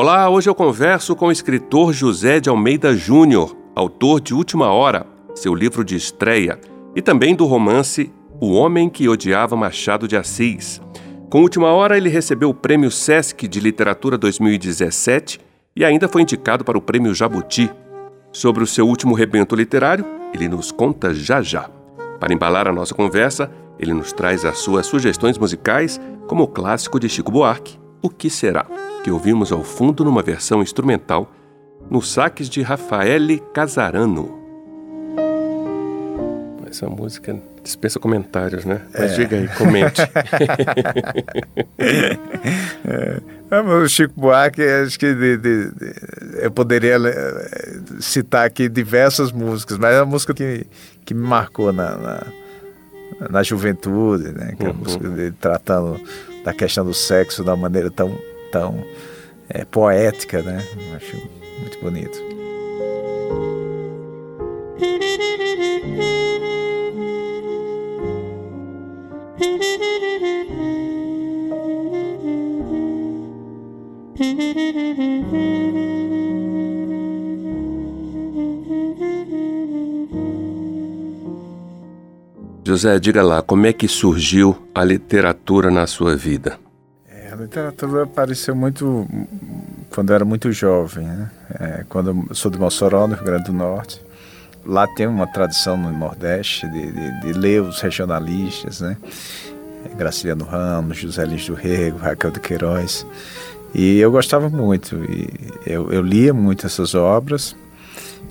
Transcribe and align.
Olá, 0.00 0.30
hoje 0.30 0.48
eu 0.48 0.54
converso 0.54 1.16
com 1.16 1.26
o 1.26 1.32
escritor 1.32 1.92
José 1.92 2.38
de 2.38 2.48
Almeida 2.48 2.94
Júnior, 2.94 3.56
autor 3.74 4.20
de 4.20 4.32
Última 4.32 4.70
Hora, 4.70 5.04
seu 5.34 5.52
livro 5.52 5.84
de 5.84 5.96
estreia, 5.96 6.56
e 6.94 7.02
também 7.02 7.34
do 7.34 7.44
romance 7.46 8.12
O 8.40 8.52
Homem 8.52 8.88
que 8.88 9.08
Odiava 9.08 9.56
Machado 9.56 10.06
de 10.06 10.16
Assis. 10.16 10.80
Com 11.28 11.42
Última 11.42 11.72
Hora, 11.72 11.96
ele 11.96 12.08
recebeu 12.08 12.50
o 12.50 12.54
Prêmio 12.54 12.92
Sesc 12.92 13.48
de 13.48 13.58
Literatura 13.58 14.16
2017 14.16 15.40
e 15.74 15.84
ainda 15.84 16.06
foi 16.06 16.22
indicado 16.22 16.64
para 16.64 16.78
o 16.78 16.80
Prêmio 16.80 17.12
Jabuti. 17.12 17.68
Sobre 18.30 18.62
o 18.62 18.68
seu 18.68 18.86
último 18.86 19.16
rebento 19.16 19.56
literário, 19.56 20.06
ele 20.32 20.46
nos 20.46 20.70
conta 20.70 21.12
já 21.12 21.42
já. 21.42 21.68
Para 22.20 22.32
embalar 22.32 22.68
a 22.68 22.72
nossa 22.72 22.94
conversa, 22.94 23.50
ele 23.80 23.92
nos 23.92 24.12
traz 24.12 24.44
as 24.44 24.58
suas 24.58 24.86
sugestões 24.86 25.36
musicais, 25.36 26.00
como 26.28 26.44
o 26.44 26.48
clássico 26.48 27.00
de 27.00 27.08
Chico 27.08 27.32
Buarque, 27.32 27.80
O 28.00 28.08
Que 28.08 28.30
Será? 28.30 28.66
que 29.02 29.10
ouvimos 29.10 29.50
ao 29.52 29.64
fundo 29.64 30.04
numa 30.04 30.22
versão 30.22 30.62
instrumental 30.62 31.32
nos 31.90 32.12
saques 32.12 32.48
de 32.48 32.60
Rafaele 32.62 33.42
Casarano. 33.54 34.36
Essa 36.68 36.86
música 36.90 37.40
dispensa 37.62 37.98
comentários, 37.98 38.66
né? 38.66 38.82
Mas 38.92 39.12
é. 39.12 39.14
diga 39.14 39.38
aí, 39.38 39.48
comente. 39.48 40.02
é. 43.50 43.60
o 43.60 43.88
Chico 43.88 44.12
Buarque, 44.20 44.60
acho 44.62 44.98
que 44.98 45.14
de, 45.14 45.38
de, 45.38 45.70
de, 45.70 45.94
eu 46.42 46.50
poderia 46.50 46.96
eh, 46.96 47.80
citar 48.00 48.44
aqui 48.44 48.68
diversas 48.68 49.32
músicas, 49.32 49.78
mas 49.78 49.94
é 49.94 50.00
uma 50.00 50.10
música 50.10 50.34
que, 50.34 50.66
que 51.06 51.14
me 51.14 51.26
marcou 51.26 51.72
na, 51.72 51.96
na, 51.96 52.26
na 53.30 53.42
juventude, 53.42 54.30
né? 54.32 54.54
Que 54.58 54.66
é 54.66 54.68
uhum. 54.68 54.74
música 54.74 55.08
de, 55.08 55.30
tratando 55.32 55.98
da 56.48 56.54
questão 56.54 56.82
do 56.82 56.94
sexo 56.94 57.42
uma 57.42 57.54
maneira 57.54 57.90
tão 57.90 58.18
tão 58.50 58.82
é, 59.50 59.66
poética, 59.66 60.40
né? 60.40 60.66
Eu 60.88 60.96
acho 60.96 61.16
muito 61.60 61.78
bonito. 61.82 62.18
José, 82.78 82.98
diga 83.00 83.22
lá, 83.22 83.42
como 83.42 83.66
é 83.66 83.72
que 83.72 83.88
surgiu 83.88 84.56
a 84.74 84.84
literatura 84.84 85.70
na 85.70 85.86
sua 85.86 86.14
vida? 86.16 86.58
literatura 87.38 88.02
apareceu 88.02 88.54
muito 88.54 89.06
quando 89.90 90.10
eu 90.10 90.14
era 90.16 90.24
muito 90.24 90.50
jovem, 90.52 91.06
né? 91.06 91.30
É, 91.58 91.84
quando 91.88 92.34
sou 92.34 92.50
de 92.50 92.58
Mossoró, 92.58 93.06
no 93.06 93.14
Rio 93.14 93.24
Grande 93.24 93.44
do 93.44 93.52
Norte. 93.52 94.02
Lá 94.64 94.86
tem 94.86 95.06
uma 95.06 95.26
tradição 95.26 95.76
no 95.76 95.90
Nordeste 95.90 96.68
de, 96.68 96.92
de, 96.92 97.20
de 97.20 97.32
ler 97.32 97.62
os 97.62 97.80
regionalistas, 97.80 98.80
né? 98.80 98.96
Graciliano 99.96 100.44
Ramos, 100.44 100.98
José 100.98 101.24
Lins 101.24 101.46
do 101.46 101.54
Rego, 101.54 101.98
Raquel 101.98 102.30
de 102.30 102.40
Queiroz. 102.40 103.06
E 103.74 103.98
eu 103.98 104.10
gostava 104.10 104.48
muito. 104.48 104.96
Eu, 105.66 105.90
eu 105.92 106.02
lia 106.02 106.34
muito 106.34 106.66
essas 106.66 106.94
obras 106.94 107.56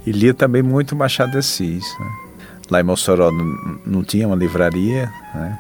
e 0.06 0.12
lia 0.12 0.34
também 0.34 0.62
muito 0.62 0.96
Machado 0.96 1.32
de 1.32 1.38
Assis. 1.38 1.84
Né? 2.00 2.27
Lá 2.70 2.82
em 2.82 2.84
Mossoró 2.84 3.32
não, 3.32 3.80
não 3.86 4.04
tinha 4.04 4.28
uma 4.28 4.36
livraria, 4.36 5.12
né? 5.34 5.60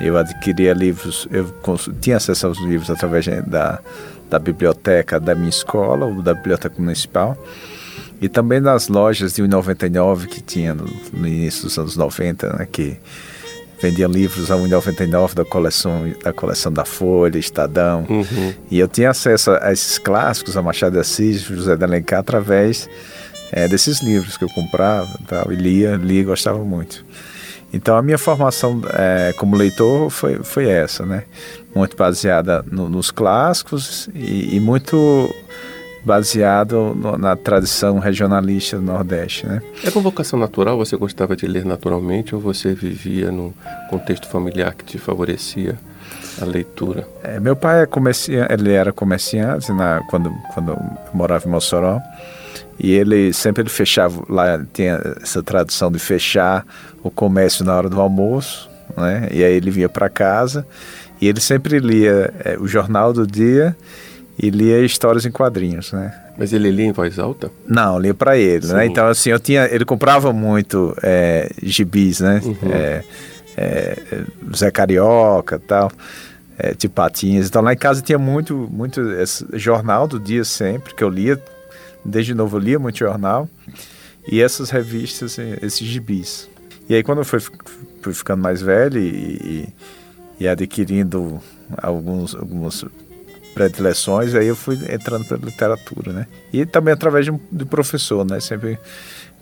Eu 0.00 0.16
adquiria 0.16 0.72
livros, 0.72 1.26
eu 1.30 1.52
tinha 2.00 2.16
acesso 2.16 2.46
aos 2.46 2.58
livros 2.60 2.88
através 2.88 3.26
da, 3.46 3.80
da 4.30 4.38
biblioteca 4.38 5.18
da 5.18 5.34
minha 5.34 5.48
escola, 5.48 6.06
ou 6.06 6.22
da 6.22 6.34
biblioteca 6.34 6.74
municipal, 6.78 7.36
e 8.20 8.28
também 8.28 8.62
das 8.62 8.88
lojas 8.88 9.34
de 9.34 9.42
1,99 9.42 10.26
que 10.26 10.40
tinha 10.40 10.72
no, 10.72 10.86
no, 11.12 11.26
início 11.26 11.64
dos 11.64 11.76
anos 11.78 11.96
90, 11.96 12.58
né, 12.58 12.68
que 12.70 12.96
vendiam 13.80 14.10
livros 14.10 14.50
a 14.52 14.56
1,99 14.56 15.34
da 15.34 15.44
coleção, 15.44 16.12
da 16.22 16.32
coleção 16.32 16.72
da 16.72 16.84
Folha, 16.84 17.38
Estadão. 17.38 18.06
Uhum. 18.08 18.54
E 18.70 18.78
eu 18.78 18.86
tinha 18.86 19.10
acesso 19.10 19.50
a 19.50 19.72
esses 19.72 19.98
clássicos, 19.98 20.56
a 20.56 20.62
Machado 20.62 20.92
de 20.92 21.00
Assis, 21.00 21.42
José 21.42 21.76
de 21.76 21.84
Alencar, 21.84 22.20
através 22.20 22.88
é, 23.52 23.68
desses 23.68 24.00
livros 24.00 24.36
que 24.36 24.44
eu 24.44 24.48
comprava 24.48 25.18
tal, 25.26 25.52
e 25.52 25.56
lia, 25.56 25.96
lia 25.96 26.24
gostava 26.24 26.58
muito. 26.64 27.04
Então 27.72 27.96
a 27.96 28.02
minha 28.02 28.18
formação 28.18 28.80
é, 28.94 29.34
como 29.36 29.56
leitor 29.56 30.10
foi, 30.10 30.42
foi 30.42 30.68
essa, 30.68 31.04
né? 31.04 31.24
Muito 31.74 31.96
baseada 31.96 32.64
no, 32.70 32.88
nos 32.88 33.10
clássicos 33.10 34.08
e, 34.14 34.56
e 34.56 34.60
muito 34.60 35.28
baseado 36.04 36.94
no, 36.94 37.18
na 37.18 37.36
tradição 37.36 37.98
regionalista 37.98 38.76
do 38.76 38.82
Nordeste, 38.82 39.46
né? 39.46 39.60
É 39.84 39.90
uma 39.90 40.00
vocação 40.00 40.38
natural? 40.38 40.78
Você 40.78 40.96
gostava 40.96 41.36
de 41.36 41.46
ler 41.46 41.66
naturalmente 41.66 42.34
ou 42.34 42.40
você 42.40 42.72
vivia 42.72 43.30
num 43.30 43.52
contexto 43.90 44.26
familiar 44.28 44.74
que 44.74 44.84
te 44.84 44.98
favorecia 44.98 45.78
a 46.40 46.44
leitura? 46.44 47.06
É, 47.22 47.40
meu 47.40 47.56
pai 47.56 47.82
é 47.82 47.86
comerciante, 47.86 48.52
ele 48.52 48.72
era 48.72 48.92
comerciante 48.92 49.72
na, 49.72 50.02
quando, 50.08 50.32
quando 50.54 50.78
morava 51.12 51.46
em 51.46 51.50
Mossoró. 51.50 52.00
E 52.78 52.92
ele 52.92 53.32
sempre 53.32 53.62
ele 53.62 53.70
fechava, 53.70 54.22
lá 54.28 54.64
tinha 54.72 55.00
essa 55.20 55.42
tradição 55.42 55.90
de 55.90 55.98
fechar 55.98 56.64
o 57.02 57.10
comércio 57.10 57.64
na 57.64 57.74
hora 57.74 57.88
do 57.88 58.00
almoço, 58.00 58.70
né? 58.96 59.28
E 59.32 59.42
aí 59.42 59.52
ele 59.52 59.70
vinha 59.70 59.88
para 59.88 60.08
casa 60.08 60.64
e 61.20 61.26
ele 61.26 61.40
sempre 61.40 61.80
lia 61.80 62.32
é, 62.44 62.56
o 62.58 62.68
jornal 62.68 63.12
do 63.12 63.26
dia 63.26 63.76
e 64.38 64.50
lia 64.50 64.78
histórias 64.84 65.26
em 65.26 65.30
quadrinhos, 65.32 65.92
né? 65.92 66.14
Mas 66.38 66.52
ele 66.52 66.70
lia 66.70 66.86
em 66.86 66.92
voz 66.92 67.18
alta? 67.18 67.50
Não, 67.66 67.98
lia 67.98 68.14
para 68.14 68.36
ele, 68.36 68.64
né? 68.66 68.68
Sim. 68.68 68.74
né? 68.74 68.86
Então 68.86 69.08
assim, 69.08 69.30
eu 69.30 69.40
tinha, 69.40 69.64
ele 69.66 69.84
comprava 69.84 70.32
muito 70.32 70.96
é, 71.02 71.50
gibis, 71.60 72.20
né? 72.20 72.40
Uhum. 72.44 72.72
É, 72.72 73.02
é, 73.56 73.98
Zé 74.56 74.70
Carioca, 74.70 75.58
tal, 75.58 75.90
é, 76.58 76.74
tipo 76.74 76.94
Patinhas. 76.94 77.46
Então 77.46 77.62
lá 77.62 77.72
em 77.72 77.76
casa 77.76 78.02
tinha 78.02 78.18
muito, 78.18 78.68
muito 78.70 79.00
jornal 79.54 80.08
do 80.08 80.18
dia 80.18 80.44
sempre 80.44 80.94
que 80.94 81.04
eu 81.04 81.08
lia 81.08 81.40
Desde 82.04 82.34
novo 82.34 82.56
eu 82.56 82.60
lia 82.60 82.78
muito 82.78 82.98
jornal 82.98 83.48
e 84.30 84.40
essas 84.40 84.70
revistas, 84.70 85.38
esses 85.62 85.86
gibis. 85.86 86.48
E 86.88 86.94
aí 86.94 87.02
quando 87.02 87.18
eu 87.18 87.24
fui, 87.24 87.40
fui 88.00 88.14
ficando 88.14 88.42
mais 88.42 88.62
velho 88.62 88.98
e, 88.98 89.08
e, 89.08 89.68
e 90.40 90.48
adquirindo 90.48 91.40
alguns, 91.76 92.34
algumas 92.34 92.84
predileções, 93.54 94.34
aí 94.34 94.46
eu 94.46 94.56
fui 94.56 94.76
entrando 94.90 95.24
para 95.24 95.36
literatura, 95.36 96.12
né? 96.12 96.26
E 96.52 96.64
também 96.64 96.94
através 96.94 97.26
de, 97.26 97.32
de 97.50 97.64
professor, 97.64 98.24
né? 98.24 98.40
Sempre 98.40 98.78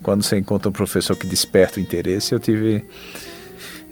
quando 0.01 0.23
você 0.23 0.37
encontra 0.37 0.69
um 0.69 0.73
professor 0.73 1.15
que 1.15 1.27
desperta 1.27 1.79
o 1.79 1.83
interesse, 1.83 2.33
eu 2.33 2.39
tive 2.39 2.83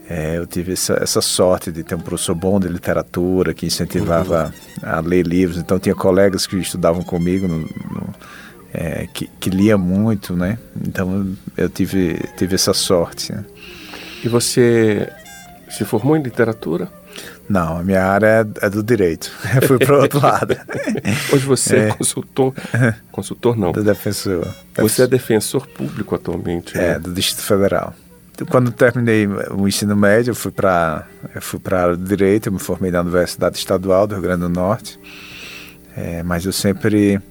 é, 0.09 0.37
eu 0.37 0.45
tive 0.45 0.73
essa, 0.73 0.99
essa, 1.01 1.19
sorte 1.19 1.71
de 1.71 1.83
ter 1.83 1.95
um 1.95 1.99
professor 1.99 2.35
bom 2.35 2.59
de 2.59 2.67
literatura 2.67 3.53
que 3.53 3.65
incentivava 3.65 4.53
uhum. 4.83 4.89
a 4.89 4.99
ler 4.99 5.25
livros. 5.25 5.57
Então 5.57 5.79
tinha 5.79 5.95
colegas 5.95 6.45
que 6.45 6.55
estudavam 6.57 7.01
comigo 7.03 7.47
no, 7.47 7.59
no 7.61 8.13
é, 8.71 9.07
que, 9.11 9.27
que, 9.39 9.49
lia 9.49 9.77
muito, 9.77 10.35
né? 10.35 10.59
Então 10.87 11.35
eu 11.57 11.69
tive, 11.69 12.19
tive 12.37 12.53
essa 12.53 12.73
sorte. 12.73 13.33
Né? 13.33 13.43
E 14.23 14.29
você 14.29 15.11
se 15.69 15.83
formou 15.83 16.15
em 16.15 16.21
literatura? 16.21 16.87
Não, 17.49 17.77
a 17.77 17.83
minha 17.83 18.03
área 18.03 18.27
é, 18.61 18.65
é 18.65 18.69
do 18.69 18.83
direito. 18.83 19.31
Eu 19.55 19.67
fui 19.67 19.77
para 19.77 19.97
o 19.97 20.01
outro 20.01 20.19
lado. 20.19 20.57
Hoje 21.31 21.45
você 21.45 21.75
é, 21.77 21.89
é 21.89 21.93
consultor. 21.93 22.53
Consultor 23.11 23.55
não. 23.55 23.71
Do 23.71 23.83
defensor. 23.83 24.47
Você 24.77 25.03
é 25.03 25.07
defensor 25.07 25.67
público 25.67 26.15
atualmente. 26.15 26.75
É, 26.77 26.93
né? 26.93 26.99
do 26.99 27.13
Distrito 27.13 27.45
Federal. 27.45 27.93
Quando 28.49 28.71
terminei 28.71 29.27
o 29.27 29.67
ensino 29.67 29.95
médio, 29.95 30.31
eu 30.31 30.35
fui 30.35 30.51
para 30.51 31.07
fui 31.39 31.59
para 31.59 31.79
a 31.79 31.83
área 31.83 31.97
direito, 31.97 32.47
eu 32.47 32.53
me 32.53 32.59
formei 32.59 32.91
na 32.91 33.01
Universidade 33.01 33.57
Estadual 33.57 34.05
do 34.07 34.15
Rio 34.15 34.23
Grande 34.23 34.41
do 34.41 34.49
Norte. 34.49 34.99
É, 35.95 36.21
mas 36.23 36.45
eu 36.45 36.51
sempre 36.51 37.21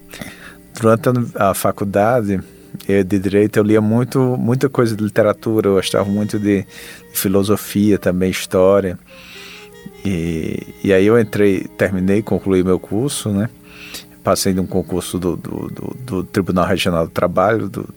durante 0.80 1.08
a 1.34 1.52
faculdade 1.52 2.40
de 2.86 3.18
direito 3.18 3.58
eu 3.58 3.62
lia 3.62 3.80
muito 3.80 4.36
muita 4.38 4.68
coisa 4.68 4.96
de 4.96 5.04
literatura 5.04 5.68
eu 5.68 5.74
gostava 5.74 6.04
muito 6.04 6.38
de, 6.38 6.62
de 7.12 7.18
filosofia 7.18 7.98
também 7.98 8.30
história 8.30 8.98
e, 10.04 10.74
e 10.82 10.92
aí 10.92 11.06
eu 11.06 11.18
entrei 11.20 11.68
terminei 11.78 12.22
concluí 12.22 12.64
meu 12.64 12.80
curso 12.80 13.30
né 13.30 13.48
passei 14.24 14.52
de 14.52 14.60
um 14.60 14.66
concurso 14.66 15.18
do, 15.18 15.36
do, 15.36 15.68
do, 15.68 15.96
do 16.00 16.24
Tribunal 16.24 16.66
Regional 16.66 17.06
do 17.06 17.12
Trabalho 17.12 17.68
do, 17.68 17.88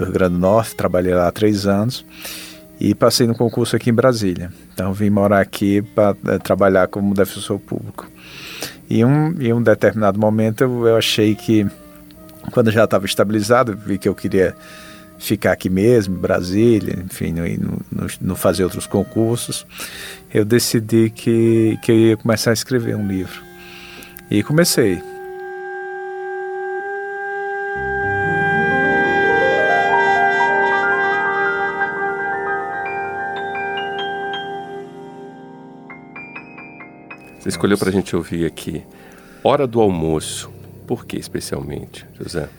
do 0.00 0.04
Rio 0.06 0.14
Grande 0.14 0.34
do 0.34 0.40
Norte, 0.40 0.74
trabalhei 0.74 1.14
lá 1.14 1.28
há 1.28 1.32
três 1.32 1.66
anos 1.66 2.04
e 2.80 2.94
passei 2.94 3.26
no 3.26 3.34
concurso 3.34 3.76
aqui 3.76 3.90
em 3.90 3.94
Brasília. 3.94 4.50
Então 4.72 4.92
vim 4.92 5.10
morar 5.10 5.40
aqui 5.40 5.82
para 5.82 6.16
é, 6.26 6.38
trabalhar 6.38 6.88
como 6.88 7.14
defensor 7.14 7.58
público. 7.58 8.10
E 8.88 9.04
um, 9.04 9.40
em 9.40 9.52
um 9.52 9.62
determinado 9.62 10.18
momento 10.18 10.62
eu, 10.62 10.86
eu 10.86 10.96
achei 10.96 11.34
que, 11.34 11.66
quando 12.52 12.70
já 12.70 12.84
estava 12.84 13.04
estabilizado, 13.04 13.76
vi 13.76 13.98
que 13.98 14.08
eu 14.08 14.14
queria 14.14 14.56
ficar 15.18 15.52
aqui 15.52 15.68
mesmo, 15.68 16.16
Brasília, 16.16 16.98
enfim, 17.04 17.34
não, 18.20 18.34
fazer 18.34 18.64
outros 18.64 18.86
concursos, 18.86 19.66
eu 20.32 20.46
decidi 20.46 21.10
que, 21.10 21.78
que 21.82 21.92
eu 21.92 21.96
ia 21.96 22.16
começar 22.16 22.50
a 22.50 22.54
escrever 22.54 22.96
um 22.96 23.06
livro. 23.06 23.42
E 24.30 24.42
comecei. 24.42 25.09
Você 37.40 37.48
escolheu 37.48 37.78
para 37.78 37.88
a 37.88 37.92
gente 37.92 38.14
ouvir 38.14 38.44
aqui 38.44 38.84
Hora 39.42 39.66
do 39.66 39.80
Almoço. 39.80 40.50
Por 40.86 41.06
que 41.06 41.16
especialmente, 41.16 42.06
José? 42.20 42.50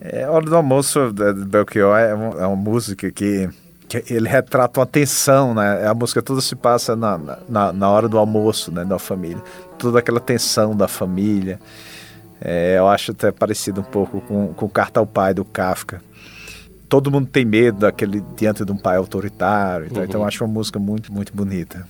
É, 0.00 0.26
Hora 0.26 0.46
do 0.46 0.56
Almoço 0.56 1.12
do 1.12 1.44
Belchior 1.44 1.98
é, 1.98 2.14
uma, 2.14 2.42
é 2.42 2.46
uma 2.46 2.56
música 2.56 3.10
que, 3.10 3.50
que, 3.86 4.02
ele 4.10 4.26
retrata 4.26 4.80
uma 4.80 4.86
tensão, 4.86 5.54
né? 5.54 5.86
A 5.86 5.92
música 5.92 6.22
toda 6.22 6.40
se 6.40 6.56
passa 6.56 6.96
na, 6.96 7.20
na, 7.46 7.72
na 7.74 7.90
hora 7.90 8.08
do 8.08 8.16
almoço, 8.16 8.72
né, 8.72 8.86
da 8.86 8.98
família. 8.98 9.42
Toda 9.78 9.98
aquela 9.98 10.18
tensão 10.18 10.74
da 10.74 10.88
família. 10.88 11.60
É, 12.40 12.78
eu 12.78 12.88
acho 12.88 13.10
até 13.10 13.30
parecido 13.30 13.82
um 13.82 13.84
pouco 13.84 14.22
com, 14.22 14.54
com 14.54 14.66
Carta 14.66 14.98
ao 14.98 15.06
Pai, 15.06 15.34
do 15.34 15.44
Kafka. 15.44 16.02
Todo 16.88 17.10
mundo 17.10 17.26
tem 17.26 17.44
medo 17.44 17.80
daquele 17.80 18.22
diante 18.34 18.64
de 18.64 18.72
um 18.72 18.78
pai 18.78 18.96
autoritário. 18.96 19.86
Então, 19.86 19.98
uhum. 19.98 20.04
então 20.04 20.20
eu 20.22 20.26
acho 20.26 20.42
uma 20.42 20.52
música 20.52 20.78
muito, 20.78 21.12
muito 21.12 21.34
bonita. 21.34 21.86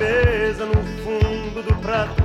Mesa, 0.00 0.64
no 0.64 0.74
fundo 1.02 1.62
do 1.62 1.74
prato, 1.76 2.22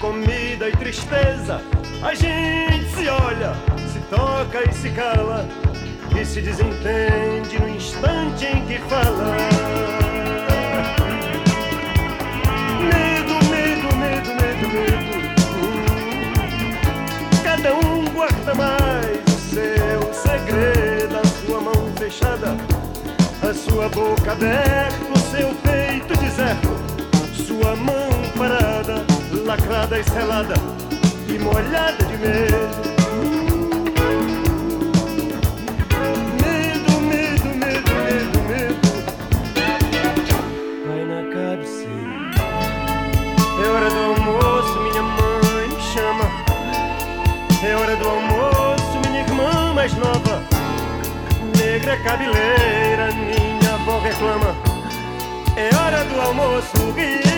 comida 0.00 0.68
e 0.68 0.72
tristeza. 0.72 1.60
A 2.02 2.14
gente 2.14 2.88
se 2.90 3.08
olha, 3.08 3.52
se 3.92 3.98
toca 4.08 4.68
e 4.68 4.72
se 4.72 4.90
cala, 4.90 5.46
e 6.18 6.24
se 6.24 6.40
desentende 6.40 7.58
no 7.60 7.68
instante 7.68 8.46
em 8.46 8.64
que 8.66 8.78
fala. 8.88 9.36
Medo, 12.80 13.34
medo, 13.50 13.96
medo, 13.96 14.30
medo, 14.40 14.68
medo. 14.72 15.10
Cada 17.42 17.74
um 17.74 18.04
guarda 18.12 18.54
mais 18.54 19.18
o 19.26 19.38
seu 19.38 20.14
segredo, 20.14 20.79
sua 23.54 23.88
boca 23.88 24.32
aberta, 24.32 25.12
o 25.12 25.18
seu 25.18 25.54
peito 25.62 26.16
deserto 26.20 26.80
sua 27.60 27.76
mão 27.76 28.08
parada, 28.38 29.04
lacrada 29.44 29.98
e 29.98 30.04
selada 30.04 30.54
e 31.28 31.38
molhada 31.38 32.04
de. 32.04 32.16
Medo, 32.16 32.99
Negra 51.80 51.96
cabeleira, 52.00 53.10
minha 53.14 53.72
avó 53.72 54.00
reclama. 54.00 54.54
É 55.56 55.74
hora 55.74 56.04
do 56.04 56.20
almoço, 56.20 56.92
Gui. 56.92 57.30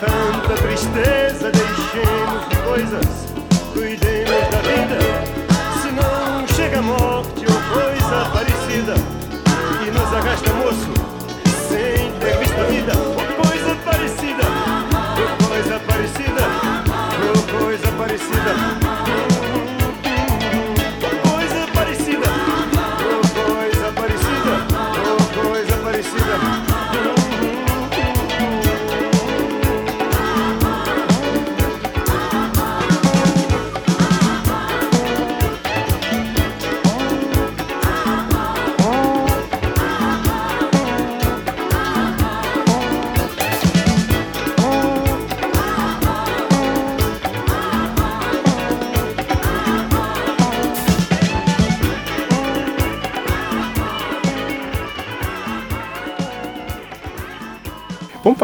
tanta 0.00 0.54
tristeza, 0.62 1.50
deixemos 1.50 2.48
de 2.48 2.56
coisas, 2.56 3.25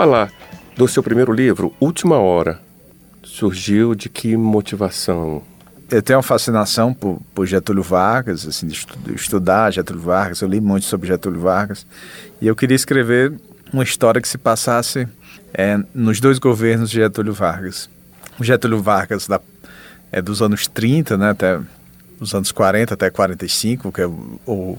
falar 0.03 0.33
do 0.77 0.89
seu 0.89 1.01
primeiro 1.01 1.33
livro, 1.33 1.73
Última 1.79 2.19
Hora. 2.19 2.61
Surgiu 3.23 3.95
de 3.95 4.09
que 4.09 4.37
motivação? 4.37 5.45
Eu 5.89 6.03
tenho 6.03 6.17
uma 6.17 6.25
fascinação 6.25 6.93
por, 6.93 7.21
por 7.33 7.47
Getúlio 7.47 7.85
Vargas, 7.85 8.45
assim, 8.49 8.67
de 8.67 8.85
estudar 9.15 9.71
Getúlio 9.71 10.03
Vargas. 10.03 10.41
Eu 10.41 10.49
li 10.49 10.61
muito 10.61 10.87
sobre 10.87 11.07
Getúlio 11.07 11.41
Vargas 11.41 11.87
e 12.41 12.49
eu 12.49 12.57
queria 12.57 12.75
escrever 12.75 13.33
uma 13.73 13.85
história 13.85 14.21
que 14.21 14.27
se 14.27 14.37
passasse 14.37 15.07
é, 15.55 15.79
nos 15.95 16.19
dois 16.19 16.41
governos 16.41 16.91
de 16.91 16.97
Getúlio 16.97 17.33
Vargas. 17.33 17.89
O 18.41 18.43
Getúlio 18.43 18.83
Vargas 18.83 19.29
da, 19.29 19.41
é 20.11 20.21
dos 20.21 20.43
anos 20.43 20.67
30, 20.67 21.17
né, 21.17 21.31
até 21.31 21.61
os 22.19 22.35
anos 22.35 22.51
40 22.51 22.95
até 22.95 23.09
45, 23.09 23.93
que 23.93 24.01
é 24.01 24.07
o, 24.07 24.41
o 24.49 24.79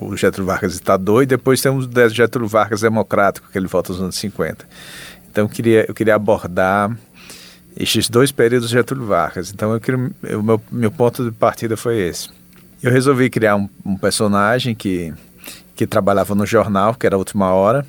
o 0.00 0.16
Getúlio 0.16 0.46
Vargas 0.46 0.74
ditador, 0.74 1.22
e 1.22 1.26
depois 1.26 1.60
temos 1.60 1.86
o 1.86 2.08
Getúlio 2.08 2.48
Vargas 2.48 2.80
democrático, 2.80 3.48
que 3.50 3.58
ele 3.58 3.66
volta 3.66 3.92
nos 3.92 4.02
anos 4.02 4.16
50. 4.16 4.66
Então 5.30 5.44
eu 5.44 5.48
queria, 5.48 5.84
eu 5.88 5.94
queria 5.94 6.14
abordar 6.14 6.96
estes 7.76 8.08
dois 8.08 8.30
períodos 8.30 8.68
de 8.68 8.74
Getúlio 8.74 9.06
Vargas. 9.06 9.50
Então 9.50 9.72
eu 9.72 9.80
queria, 9.80 10.10
o 10.38 10.42
meu, 10.42 10.60
meu 10.70 10.90
ponto 10.90 11.24
de 11.24 11.32
partida 11.32 11.76
foi 11.76 11.98
esse. 11.98 12.28
Eu 12.82 12.90
resolvi 12.90 13.30
criar 13.30 13.56
um, 13.56 13.68
um 13.84 13.96
personagem 13.96 14.74
que, 14.74 15.12
que 15.74 15.86
trabalhava 15.86 16.34
no 16.34 16.46
jornal, 16.46 16.94
que 16.94 17.06
era 17.06 17.16
a 17.16 17.18
Última 17.18 17.52
Hora, 17.52 17.86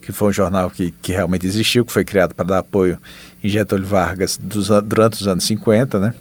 que 0.00 0.10
foi 0.10 0.30
um 0.30 0.32
jornal 0.32 0.70
que, 0.70 0.90
que 1.02 1.12
realmente 1.12 1.46
existiu, 1.46 1.84
que 1.84 1.92
foi 1.92 2.04
criado 2.04 2.34
para 2.34 2.44
dar 2.44 2.58
apoio 2.58 2.98
em 3.42 3.48
Getúlio 3.48 3.86
Vargas 3.86 4.36
dos, 4.36 4.68
durante 4.84 5.20
os 5.20 5.28
anos 5.28 5.44
50, 5.44 5.98
né? 6.00 6.14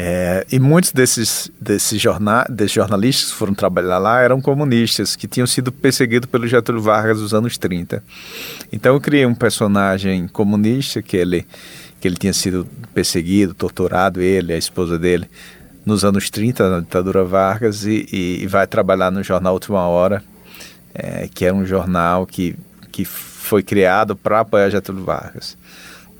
É, 0.00 0.46
e 0.52 0.60
muitos 0.60 0.92
desses, 0.92 1.50
desses, 1.60 2.00
jornal, 2.00 2.44
desses 2.48 2.70
jornalistas 2.70 3.32
que 3.32 3.36
foram 3.36 3.52
trabalhar 3.52 3.98
lá 3.98 4.20
eram 4.20 4.40
comunistas, 4.40 5.16
que 5.16 5.26
tinham 5.26 5.44
sido 5.44 5.72
perseguidos 5.72 6.30
pelo 6.30 6.46
Getúlio 6.46 6.80
Vargas 6.80 7.20
nos 7.20 7.34
anos 7.34 7.58
30. 7.58 8.00
Então 8.72 8.94
eu 8.94 9.00
criei 9.00 9.26
um 9.26 9.34
personagem 9.34 10.28
comunista, 10.28 11.02
que 11.02 11.16
ele, 11.16 11.44
que 12.00 12.06
ele 12.06 12.14
tinha 12.14 12.32
sido 12.32 12.64
perseguido, 12.94 13.54
torturado, 13.54 14.20
ele, 14.20 14.52
a 14.52 14.56
esposa 14.56 14.96
dele, 14.96 15.28
nos 15.84 16.04
anos 16.04 16.30
30, 16.30 16.70
na 16.70 16.78
ditadura 16.78 17.24
Vargas, 17.24 17.84
e, 17.84 18.06
e, 18.12 18.46
vai 18.46 18.68
trabalhar 18.68 19.10
no 19.10 19.24
jornal 19.24 19.54
Última 19.54 19.80
Hora, 19.88 20.22
é, 20.94 21.28
que 21.34 21.44
era 21.44 21.56
um 21.56 21.66
jornal 21.66 22.24
que, 22.24 22.54
que 22.92 23.04
foi 23.04 23.64
criado 23.64 24.14
para 24.14 24.40
apoiar 24.40 24.70
Getúlio 24.70 25.02
Vargas. 25.02 25.58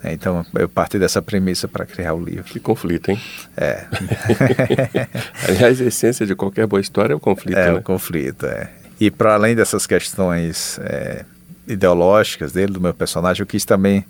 É, 0.03 0.13
então, 0.13 0.47
eu 0.55 0.69
parti 0.69 0.99
dessa 0.99 1.21
premissa 1.21 1.67
para 1.67 1.85
criar 1.85 2.15
o 2.15 2.23
livro. 2.23 2.45
Que 2.45 2.61
conflito, 2.61 3.11
hein? 3.11 3.21
É. 3.57 3.85
Aliás, 5.49 5.81
a 5.81 5.85
essência 5.85 6.25
de 6.25 6.35
qualquer 6.35 6.67
boa 6.67 6.81
história 6.81 7.13
é 7.13 7.17
o 7.17 7.21
conflito, 7.21 7.59
é, 7.59 7.73
né? 7.73 7.79
o 7.79 7.83
conflito, 7.83 8.47
é. 8.47 8.71
E 9.01 9.11
para 9.11 9.35
além 9.35 9.57
dessas 9.57 9.87
questões 9.87 10.79
é, 10.83 11.25
ideológicas 11.67 12.53
dele, 12.53 12.73
do 12.73 12.81
meu 12.81 12.95
personagem, 12.95 13.43
eu 13.43 13.47
quis 13.47 13.65
também 13.65 14.05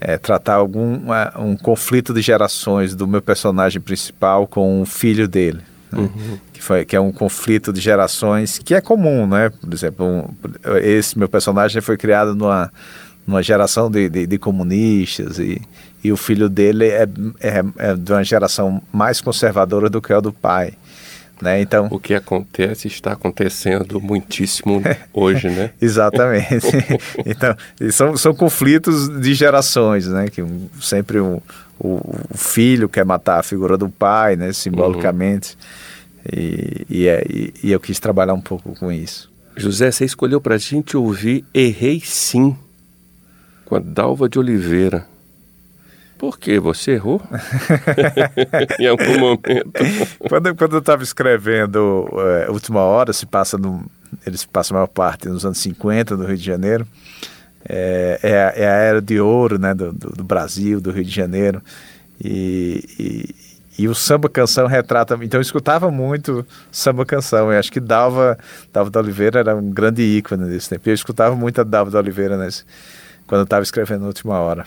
é, 0.00 0.16
tratar 0.18 0.54
algum 0.54 1.00
um 1.38 1.56
conflito 1.56 2.12
de 2.14 2.20
gerações 2.20 2.94
do 2.94 3.06
meu 3.06 3.22
personagem 3.22 3.80
principal 3.80 4.46
com 4.46 4.80
o 4.80 4.86
filho 4.86 5.26
dele. 5.26 5.60
Né? 5.90 6.00
Uhum. 6.00 6.38
Que, 6.52 6.62
foi, 6.62 6.84
que 6.84 6.94
é 6.94 7.00
um 7.00 7.10
conflito 7.10 7.72
de 7.72 7.80
gerações 7.80 8.58
que 8.58 8.74
é 8.74 8.80
comum, 8.80 9.26
né? 9.26 9.50
Por 9.50 9.72
exemplo, 9.72 10.06
um, 10.06 10.76
esse 10.82 11.18
meu 11.18 11.28
personagem 11.28 11.80
foi 11.80 11.96
criado 11.96 12.34
numa, 12.34 12.70
numa 13.28 13.42
geração 13.42 13.90
de, 13.90 14.08
de, 14.08 14.26
de 14.26 14.38
comunistas 14.38 15.38
e, 15.38 15.60
e 16.02 16.10
o 16.10 16.16
filho 16.16 16.48
dele 16.48 16.86
é, 16.86 17.06
é, 17.40 17.62
é 17.76 17.94
de 17.94 18.10
uma 18.10 18.24
geração 18.24 18.80
mais 18.90 19.20
conservadora 19.20 19.90
do 19.90 20.00
que 20.00 20.14
a 20.14 20.18
do 20.18 20.32
pai. 20.32 20.72
Né? 21.40 21.60
Então, 21.60 21.88
o 21.90 22.00
que 22.00 22.14
acontece 22.14 22.88
está 22.88 23.12
acontecendo 23.12 24.00
muitíssimo 24.00 24.82
hoje, 25.12 25.50
né? 25.50 25.70
Exatamente. 25.80 26.66
então, 27.26 27.54
são, 27.92 28.16
são 28.16 28.34
conflitos 28.34 29.08
de 29.20 29.34
gerações, 29.34 30.08
né? 30.08 30.28
Que 30.30 30.42
sempre 30.80 31.20
um, 31.20 31.38
o, 31.78 32.00
o, 32.30 32.36
filho 32.36 32.88
quer 32.88 33.04
matar 33.04 33.38
a 33.38 33.42
figura 33.42 33.76
do 33.76 33.90
pai, 33.90 34.36
né? 34.36 34.54
Simbolicamente. 34.54 35.56
Uhum. 36.24 36.40
E, 36.40 36.86
e, 36.88 37.06
é, 37.06 37.24
e, 37.28 37.54
e, 37.62 37.72
eu 37.72 37.78
quis 37.78 38.00
trabalhar 38.00 38.34
um 38.34 38.40
pouco 38.40 38.74
com 38.74 38.90
isso. 38.90 39.30
José, 39.54 39.90
você 39.90 40.06
escolheu 40.06 40.40
para 40.40 40.56
a 40.56 40.58
gente 40.58 40.96
ouvir 40.96 41.44
Errei 41.54 42.00
Sim, 42.04 42.56
com 43.68 43.76
a 43.76 43.78
Dalva 43.78 44.28
de 44.28 44.38
Oliveira. 44.38 45.06
Por 46.16 46.38
que 46.38 46.58
você 46.58 46.92
errou? 46.92 47.22
em 48.80 48.86
algum 48.86 49.18
momento. 49.20 49.70
quando, 50.28 50.54
quando 50.56 50.72
eu 50.72 50.78
estava 50.80 51.02
escrevendo 51.02 52.08
é, 52.14 52.50
Última 52.50 52.80
Hora, 52.80 53.12
se 53.12 53.24
passa 53.24 53.56
no, 53.56 53.84
eles 54.26 54.44
passam 54.44 54.76
a 54.76 54.80
maior 54.80 54.88
parte 54.88 55.28
nos 55.28 55.44
anos 55.44 55.58
50 55.58 56.16
no 56.16 56.24
Rio 56.24 56.36
de 56.36 56.44
Janeiro. 56.44 56.86
É, 57.68 58.18
é, 58.22 58.32
a, 58.32 58.52
é 58.56 58.66
a 58.66 58.76
era 58.76 59.02
de 59.02 59.20
ouro 59.20 59.58
né, 59.58 59.74
do, 59.74 59.92
do, 59.92 60.10
do, 60.10 60.24
Brasil, 60.24 60.80
do 60.80 60.90
Rio 60.90 61.04
de 61.04 61.14
Janeiro. 61.14 61.62
E, 62.24 62.84
e, 62.98 63.82
e, 63.82 63.88
o 63.88 63.94
samba 63.94 64.28
canção 64.28 64.66
retrata. 64.66 65.16
Então 65.22 65.38
eu 65.38 65.42
escutava 65.42 65.90
muito 65.90 66.44
samba 66.72 67.04
canção. 67.04 67.52
Eu 67.52 67.58
acho 67.58 67.70
que 67.70 67.78
Dalva, 67.78 68.38
Dalva 68.72 68.90
da 68.90 68.98
Oliveira 68.98 69.40
era 69.40 69.54
um 69.54 69.70
grande 69.70 70.02
ícone 70.02 70.46
nesse 70.46 70.70
tempo. 70.70 70.88
Eu 70.88 70.94
escutava 70.94 71.36
muito 71.36 71.60
a 71.60 71.64
Dalva 71.64 71.90
da 71.92 71.98
Oliveira 71.98 72.36
nesse, 72.36 72.64
quando 73.28 73.40
eu 73.40 73.44
estava 73.44 73.62
escrevendo 73.62 74.00
na 74.00 74.06
última 74.08 74.40
hora. 74.40 74.66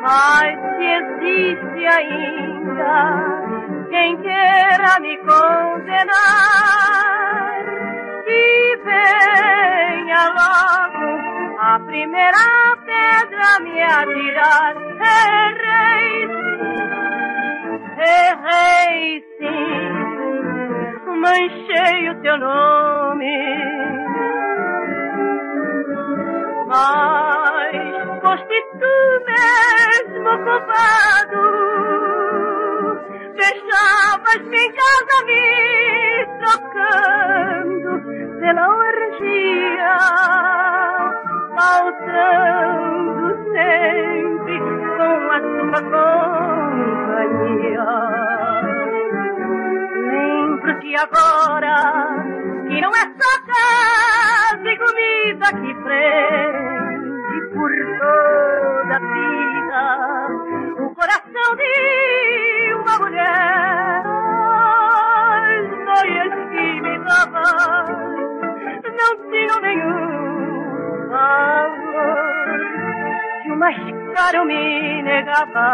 Mas 0.00 0.58
se 0.76 0.84
existe 0.84 1.86
ainda 1.86 2.94
quem 3.90 4.16
queira 4.18 5.00
me 5.00 5.16
condenar, 5.18 6.04
que 8.24 8.78
venha 8.84 10.28
logo 10.28 11.08
a 11.58 11.80
primeira 11.80 12.76
pedra 12.86 13.60
me 13.60 13.82
atirar 13.82 14.88
foste 28.28 28.58
tu 28.78 28.94
mesmo 29.28 30.32
culpado. 30.44 31.44
Deixavas-me 33.40 34.60
em 34.64 34.70
casa 34.80 35.16
me 35.28 35.44
trocando 36.42 37.90
pela 38.40 38.64
orgia, 38.68 39.96
faltando 41.56 43.24
sempre 43.54 44.56
com 44.96 45.16
a 45.32 45.40
tua 45.40 45.80
companhia. 47.14 47.90
Lembro 50.10 50.72
que 50.80 50.90
agora 50.96 51.76
que 52.68 52.76
não 52.82 52.90
é 52.90 53.04
só 53.18 53.32
casa 53.52 54.68
e 54.68 54.76
comida 54.76 55.46
que 55.62 55.72
prende 55.82 56.77
por 57.68 57.98
toda 57.98 58.96
a 58.96 58.98
vida 58.98 59.82
o 60.78 60.94
coração 60.94 61.48
de 61.56 62.74
uma 62.74 62.98
mulher. 62.98 64.02
As 65.36 65.68
noias 65.84 66.32
que 66.50 66.80
me 66.80 66.98
dava 67.00 67.48
não 68.98 69.12
tinham 69.30 69.60
nenhum 69.60 71.08
valor. 71.08 72.60
E 73.44 73.50
o 73.50 73.56
mais 73.56 73.76
caro 74.14 74.44
me 74.46 75.02
negava, 75.02 75.70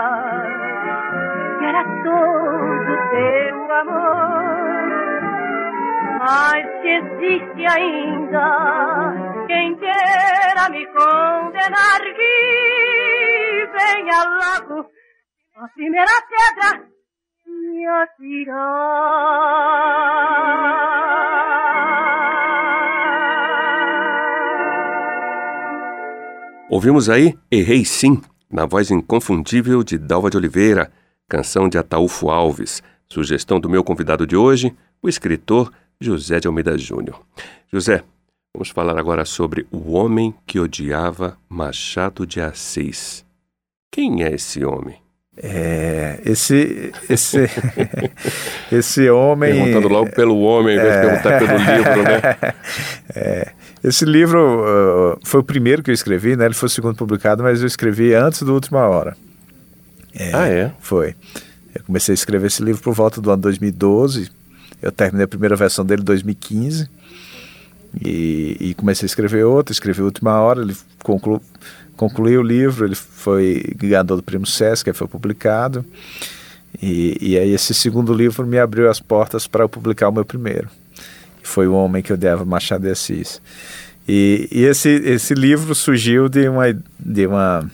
que 1.59 1.65
era 1.65 1.85
todo 2.03 2.91
teu 3.11 3.73
amor. 3.73 4.55
Mas 6.19 6.67
que 6.81 6.89
existe 6.89 7.67
ainda 7.67 9.35
quem 9.47 9.77
queira 9.77 10.69
me 10.71 10.87
Ouvimos 26.69 27.09
aí 27.09 27.39
Errei 27.51 27.85
Sim, 27.85 28.21
na 28.51 28.67
voz 28.67 28.91
inconfundível 28.91 29.83
de 29.83 29.97
Dalva 29.97 30.29
de 30.29 30.37
Oliveira, 30.37 30.93
canção 31.29 31.69
de 31.69 31.79
Ataúfo 31.79 32.29
Alves, 32.31 32.83
sugestão 33.09 33.59
do 33.61 33.71
meu 33.71 33.85
convidado 33.85 34.27
de 34.27 34.37
hoje, 34.37 34.77
o 35.01 35.09
escritor 35.09 35.73
José 36.01 36.41
de 36.41 36.47
Almeida 36.47 36.77
Júnior. 36.77 37.25
José, 37.73 38.03
vamos 38.55 38.71
falar 38.71 38.97
agora 38.97 39.25
sobre 39.25 39.67
o 39.71 39.93
homem 39.93 40.33
que 40.47 40.61
odiava 40.61 41.37
Machado 41.49 42.25
de 42.25 42.41
Assis. 42.41 43.25
Quem 43.91 44.23
é 44.23 44.33
esse 44.33 44.65
homem? 44.65 44.97
É, 45.37 46.21
esse, 46.25 46.93
esse, 47.11 47.51
esse 48.71 49.11
homem. 49.11 49.55
Perguntando 49.55 49.89
logo 49.89 50.13
pelo 50.13 50.39
homem, 50.41 50.77
em 50.77 50.81
vez 50.81 50.95
de 50.95 51.01
perguntar 51.01 51.39
pelo 51.41 51.59
livro, 51.59 52.03
né? 52.05 52.55
É, 53.17 53.53
Esse 53.83 54.05
livro 54.05 54.65
uh, 55.15 55.19
foi 55.25 55.41
o 55.41 55.45
primeiro 55.45 55.83
que 55.83 55.91
eu 55.91 55.95
escrevi, 55.95 56.37
né? 56.37 56.47
Ele 56.47 56.55
foi 56.55 56.69
o 56.69 56.71
segundo 56.71 56.95
publicado, 56.95 57.43
mas 57.43 57.61
eu 57.61 57.67
escrevi 57.67 58.15
antes 58.15 58.43
do 58.43 58.55
Última 58.55 58.87
Hora. 58.87 59.17
É, 60.15 60.31
ah, 60.33 60.49
é? 60.49 60.73
Foi. 60.79 61.17
Eu 61.75 61.83
comecei 61.85 62.13
a 62.13 62.15
escrever 62.15 62.47
esse 62.47 62.63
livro 62.63 62.81
por 62.81 62.95
volta 62.95 63.21
do 63.21 63.31
ano 63.31 63.43
2012. 63.43 64.31
Eu 64.81 64.93
terminei 64.93 65.25
a 65.25 65.29
primeira 65.29 65.57
versão 65.57 65.85
dele 65.85 66.03
em 66.03 66.05
2015. 66.05 66.89
E, 68.03 68.57
e, 68.61 68.75
comecei 68.75 69.07
a 69.07 69.09
escrever 69.09 69.45
outro, 69.45 69.73
escrevi 69.73 70.01
a 70.01 70.05
última 70.05 70.41
hora, 70.41 70.63
ele 70.63 70.77
conclu, 71.03 71.41
concluiu 71.97 72.41
o 72.41 72.45
livro, 72.45 72.85
ele 72.85 72.95
foi 72.95 73.63
ganhador 73.77 74.17
do 74.17 74.23
prêmio 74.23 74.47
Sesc, 74.47 74.93
foi 74.93 75.07
publicado. 75.07 75.85
E, 76.83 77.17
e 77.21 77.39
aí 77.39 77.53
esse 77.53 77.73
segundo 77.73 78.13
livro 78.13 78.47
me 78.47 78.59
abriu 78.59 78.91
as 78.91 78.99
portas 78.99 79.47
para 79.47 79.63
eu 79.63 79.69
publicar 79.69 80.09
o 80.09 80.13
meu 80.13 80.25
primeiro, 80.25 80.69
que 81.41 81.49
foi 81.49 81.69
O 81.69 81.75
Homem 81.75 82.03
que 82.03 82.13
Odiava 82.13 82.45
Machado 82.45 82.83
de 82.83 82.91
Assis. 82.91 83.41
E, 84.09 84.49
e 84.51 84.65
esse, 84.65 84.89
esse 84.89 85.35
livro 85.35 85.75
surgiu 85.75 86.29
de 86.29 86.49
uma, 86.49 86.65
de, 86.99 87.27
uma, 87.27 87.71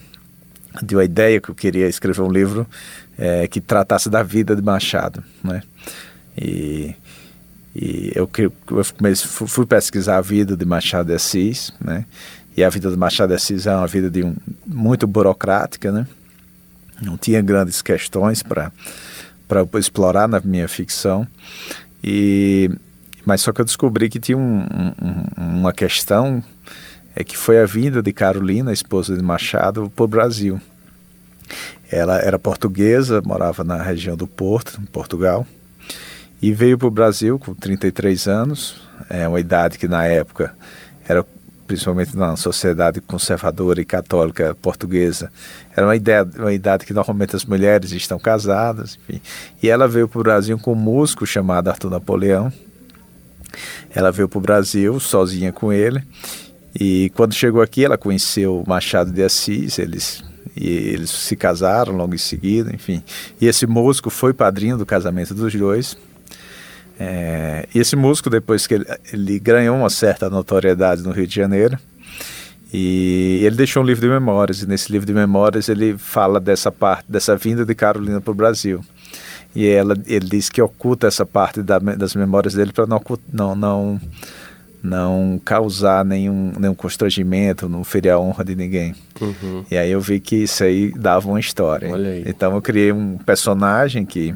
de 0.83 0.95
uma 0.95 1.05
ideia 1.05 1.41
que 1.41 1.51
eu 1.51 1.55
queria 1.55 1.89
escrever 1.89 2.21
um 2.21 2.31
livro 2.31 2.67
é, 3.19 3.49
que 3.49 3.61
tratasse 3.61 4.09
da 4.09 4.23
vida 4.23 4.55
de 4.55 4.63
Machado, 4.63 5.25
né? 5.43 5.63
E 6.37 6.95
e 7.75 8.11
eu, 8.15 8.29
eu 8.39 8.53
comecei, 8.97 9.29
fui 9.47 9.65
pesquisar 9.65 10.17
a 10.17 10.21
vida 10.21 10.57
de 10.57 10.65
Machado 10.65 11.07
de 11.07 11.15
Assis, 11.15 11.73
né? 11.81 12.05
E 12.57 12.65
a 12.65 12.69
vida 12.69 12.91
de 12.91 12.97
Machado 12.97 13.29
de 13.29 13.37
Assis 13.37 13.67
é 13.67 13.75
uma 13.75 13.87
vida 13.87 14.11
de 14.11 14.25
um, 14.25 14.35
muito 14.67 15.07
burocrática, 15.07 15.93
né? 15.93 16.07
Não 17.01 17.17
tinha 17.17 17.41
grandes 17.41 17.81
questões 17.81 18.43
para 18.43 18.73
explorar 19.79 20.29
na 20.29 20.41
minha 20.41 20.69
ficção. 20.69 21.27
E 22.03 22.71
mas 23.25 23.43
só 23.43 23.53
que 23.53 23.61
eu 23.61 23.65
descobri 23.65 24.09
que 24.09 24.19
tinha 24.19 24.37
um, 24.37 24.61
um, 24.61 25.25
uma 25.37 25.73
questão 25.73 26.43
é 27.15 27.23
que 27.23 27.37
foi 27.37 27.61
a 27.61 27.67
vinda 27.67 28.03
de 28.03 28.13
Carolina, 28.13 28.73
esposa 28.73 29.17
de 29.17 29.23
Machado, 29.23 29.91
para 29.95 30.05
o 30.05 30.09
Brasil. 30.09 30.61
Ela 31.91 32.19
era 32.19 32.39
portuguesa, 32.39 33.23
morava 33.25 33.63
na 33.63 33.83
região 33.83 34.17
do 34.17 34.27
Porto, 34.27 34.81
em 34.81 34.87
Portugal 34.87 35.47
e 36.41 36.53
veio 36.53 36.79
para 36.79 36.89
o 36.89 36.91
Brasil 36.91 37.39
com 37.39 37.55
33 37.55 38.27
anos, 38.27 38.83
é 39.09 39.27
uma 39.29 39.41
idade 39.41 39.79
que 39.79 39.89
na 39.89 40.05
época 40.07 40.55
era 41.07 41.25
principalmente 41.67 42.17
na 42.17 42.35
sociedade 42.35 43.01
conservadora 43.01 43.81
e 43.81 43.85
católica 43.85 44.57
portuguesa, 44.61 45.31
era 45.77 45.87
uma, 45.87 45.95
ideia, 45.95 46.29
uma 46.37 46.53
idade 46.53 46.85
que 46.85 46.93
normalmente 46.93 47.37
as 47.37 47.45
mulheres 47.45 47.93
estão 47.93 48.19
casadas, 48.19 48.99
enfim. 49.09 49.21
E 49.63 49.69
ela 49.69 49.87
veio 49.87 50.09
para 50.09 50.19
o 50.19 50.23
Brasil 50.25 50.59
com 50.59 50.73
um 50.73 50.77
músico 50.77 51.25
chamado 51.25 51.69
Arthur 51.69 51.91
Napoleão. 51.91 52.53
Ela 53.95 54.11
veio 54.11 54.29
para 54.29 54.39
o 54.39 54.41
Brasil 54.41 54.99
sozinha 54.99 55.53
com 55.53 55.73
ele. 55.73 56.03
E 56.75 57.13
quando 57.15 57.35
chegou 57.35 57.63
aqui, 57.63 57.85
ela 57.85 57.97
conheceu 57.97 58.65
Machado 58.67 59.13
de 59.13 59.23
Assis, 59.23 59.79
eles 59.79 60.25
e 60.57 60.69
eles 60.69 61.11
se 61.11 61.37
casaram 61.37 61.97
logo 61.97 62.15
em 62.15 62.19
seguida, 62.19 62.75
enfim. 62.75 63.03
E 63.41 63.47
esse 63.47 63.67
músico 63.67 64.11
foi 64.11 64.33
padrinho 64.33 64.77
do 64.77 64.85
casamento 64.85 65.35
dos 65.35 65.55
dois. 65.55 65.97
É, 67.03 67.67
e 67.75 67.79
esse 67.79 67.97
músico, 67.97 68.29
depois 68.29 68.67
que 68.67 68.75
ele, 68.75 68.85
ele, 69.11 69.39
ganhou 69.39 69.75
uma 69.75 69.89
certa 69.89 70.29
notoriedade 70.29 71.03
no 71.03 71.13
Rio 71.13 71.27
de 71.27 71.35
Janeiro, 71.35 71.79
e 72.71 73.41
ele 73.43 73.57
deixou 73.57 73.83
um 73.83 73.87
livro 73.87 74.03
de 74.03 74.09
memórias, 74.09 74.61
e 74.61 74.67
nesse 74.67 74.93
livro 74.93 75.07
de 75.07 75.15
memórias 75.15 75.71
ele 75.71 75.97
fala 75.97 76.39
dessa 76.39 76.71
parte, 76.71 77.11
dessa 77.11 77.35
vinda 77.37 77.65
de 77.65 77.75
Carolina 77.75 78.21
para 78.21 78.31
o 78.31 78.35
Brasil. 78.35 78.85
E 79.57 79.67
ela, 79.67 79.97
ele 80.07 80.29
diz 80.29 80.51
que 80.51 80.61
oculta 80.61 81.07
essa 81.07 81.25
parte 81.25 81.63
da, 81.63 81.79
das 81.79 82.15
memórias 82.15 82.53
dele 82.53 82.71
para 82.71 82.87
não, 82.87 83.03
não, 83.33 83.57
não, 83.57 84.01
não 84.83 85.41
causar 85.43 86.05
nenhum, 86.05 86.53
nenhum 86.59 86.75
constrangimento, 86.75 87.67
não 87.67 87.83
ferir 87.83 88.11
a 88.11 88.19
honra 88.19 88.45
de 88.45 88.55
ninguém. 88.55 88.95
Uhum. 89.19 89.65
E 89.71 89.77
aí 89.77 89.91
eu 89.91 90.01
vi 90.03 90.21
que 90.21 90.37
isso 90.37 90.63
aí 90.63 90.93
dava 90.93 91.27
uma 91.29 91.41
história. 91.41 91.89
Então 92.27 92.55
eu 92.55 92.61
criei 92.61 92.93
um 92.93 93.17
personagem 93.17 94.05
que 94.05 94.35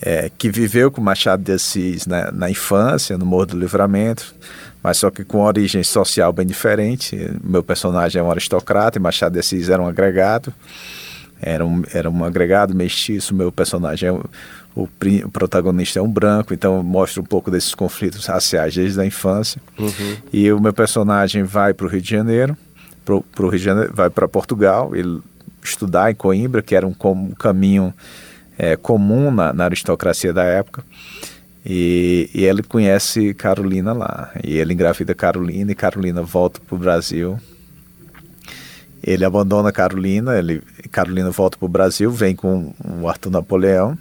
é, 0.00 0.30
que 0.36 0.50
viveu 0.50 0.90
com 0.90 1.00
Machado 1.00 1.42
de 1.42 1.52
Assis 1.52 2.06
na, 2.06 2.30
na, 2.30 2.50
infância, 2.50 3.18
no 3.18 3.26
Morro 3.26 3.46
do 3.46 3.58
Livramento, 3.58 4.34
mas 4.82 4.98
só 4.98 5.10
que 5.10 5.24
com 5.24 5.40
origem 5.40 5.82
social 5.82 6.32
bem 6.32 6.46
diferente. 6.46 7.30
Meu 7.42 7.62
personagem 7.62 8.20
é 8.20 8.22
um 8.22 8.30
aristocrata 8.30 8.98
e 8.98 9.00
Machado 9.00 9.32
de 9.32 9.40
Assis 9.40 9.68
era 9.68 9.82
um 9.82 9.88
agregado, 9.88 10.52
era 11.40 11.64
um, 11.64 11.82
era 11.92 12.08
um 12.08 12.24
agregado 12.24 12.74
mestiço. 12.74 13.34
Meu 13.34 13.50
personagem 13.50 14.08
é 14.08 14.12
o, 14.12 14.24
o, 14.76 14.88
o 15.24 15.30
protagonista 15.30 15.98
é 15.98 16.02
um 16.02 16.10
branco, 16.10 16.54
então 16.54 16.80
mostra 16.82 17.20
um 17.20 17.24
pouco 17.24 17.50
desses 17.50 17.74
conflitos 17.74 18.26
raciais 18.26 18.74
desde 18.74 19.00
a 19.00 19.04
infância. 19.04 19.60
Uhum. 19.76 20.16
E 20.32 20.52
o 20.52 20.60
meu 20.60 20.72
personagem 20.72 21.42
vai 21.42 21.74
para 21.74 21.86
o 21.86 21.88
Rio 21.88 22.00
de 22.00 22.10
Janeiro, 22.10 22.56
pro, 23.04 23.22
pro 23.22 23.48
Rio 23.48 23.58
de 23.58 23.64
Janeiro 23.64 23.92
vai 23.92 24.08
para 24.08 24.28
Portugal, 24.28 24.94
ele 24.94 25.20
estudar 25.62 26.10
em 26.10 26.14
Coimbra, 26.14 26.62
que 26.62 26.74
era 26.74 26.86
um, 26.86 26.94
um 27.04 27.30
caminho 27.32 27.92
é, 28.58 28.76
comum 28.76 29.30
na, 29.30 29.52
na, 29.52 29.64
aristocracia 29.64 30.32
da 30.32 30.42
época. 30.42 30.84
E, 31.64 32.28
e, 32.34 32.44
ele 32.44 32.62
conhece 32.62 33.32
Carolina 33.34 33.92
lá. 33.92 34.32
E 34.42 34.58
ele 34.58 34.74
engravida 34.74 35.14
Carolina 35.14 35.70
e 35.70 35.76
Carolina 35.76 36.22
volta 36.22 36.60
para 36.60 36.74
o 36.74 36.78
Brasil. 36.78 37.38
Ele 39.02 39.24
abandona 39.24 39.70
Carolina, 39.70 40.36
ele, 40.36 40.60
Carolina 40.90 41.30
volta 41.30 41.56
para 41.56 41.66
o 41.66 41.68
Brasil, 41.68 42.10
vem 42.10 42.34
com 42.34 42.74
o 43.00 43.08
Arthur 43.08 43.30
Napoleão. 43.30 43.96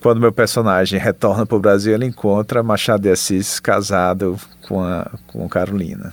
Quando 0.00 0.20
meu 0.20 0.32
personagem 0.32 0.98
retorna 0.98 1.46
para 1.46 1.56
o 1.56 1.60
Brasil, 1.60 1.94
ele 1.94 2.04
encontra 2.04 2.62
Machado 2.62 3.04
de 3.04 3.10
Assis 3.10 3.60
casado 3.60 4.38
com, 4.68 4.82
a, 4.82 5.08
com 5.26 5.48
Carolina. 5.48 6.12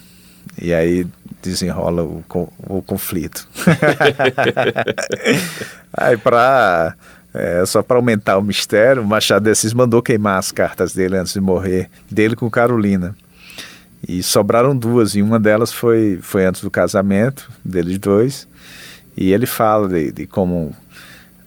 E 0.61 0.73
aí 0.73 1.07
desenrola 1.41 2.03
o, 2.03 2.23
o 2.67 2.81
conflito. 2.81 3.47
aí 5.93 6.17
para 6.17 6.95
é, 7.33 7.65
só 7.65 7.81
para 7.81 7.97
aumentar 7.97 8.37
o 8.37 8.43
mistério, 8.43 9.03
Machado 9.03 9.43
de 9.43 9.49
Assis 9.49 9.73
mandou 9.73 10.01
queimar 10.03 10.37
as 10.37 10.51
cartas 10.51 10.93
dele 10.93 11.17
antes 11.17 11.33
de 11.33 11.41
morrer, 11.41 11.89
dele 12.09 12.35
com 12.35 12.49
Carolina. 12.49 13.15
E 14.07 14.21
sobraram 14.21 14.77
duas, 14.77 15.15
e 15.15 15.21
uma 15.21 15.39
delas 15.39 15.71
foi, 15.71 16.19
foi 16.21 16.45
antes 16.45 16.61
do 16.61 16.69
casamento 16.69 17.49
deles 17.65 17.97
dois. 17.97 18.47
E 19.15 19.31
ele 19.31 19.45
fala 19.45 19.87
de, 19.87 20.11
de 20.11 20.27
como 20.27 20.75